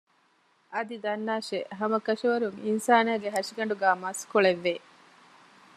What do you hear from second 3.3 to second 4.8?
ހަށިގަނޑުގައި މަސްކޮޅެއް ވޭ